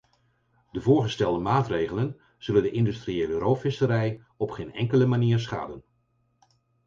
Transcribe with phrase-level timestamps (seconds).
[0.71, 5.83] De voorgestelde maatregelen zullen de industriële roofvisserij op geen enkele manier schaden.